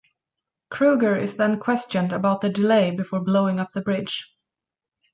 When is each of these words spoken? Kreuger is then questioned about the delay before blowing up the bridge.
Kreuger 0.73 1.15
is 1.15 1.35
then 1.35 1.59
questioned 1.59 2.11
about 2.11 2.41
the 2.41 2.49
delay 2.49 2.89
before 2.89 3.19
blowing 3.23 3.59
up 3.59 3.71
the 3.73 3.81
bridge. 3.81 4.33